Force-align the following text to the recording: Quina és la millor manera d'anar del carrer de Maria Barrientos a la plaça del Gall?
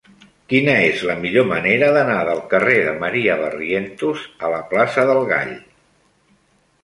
Quina 0.51 0.73
és 0.85 1.01
la 1.09 1.15
millor 1.25 1.43
manera 1.49 1.89
d'anar 1.97 2.15
del 2.29 2.39
carrer 2.53 2.79
de 2.87 2.95
Maria 3.03 3.35
Barrientos 3.43 4.23
a 4.47 4.53
la 4.55 4.61
plaça 4.73 5.03
del 5.11 5.21
Gall? 5.35 5.55